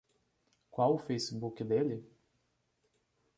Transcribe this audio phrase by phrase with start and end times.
[0.71, 2.03] Qual o Facebook dele?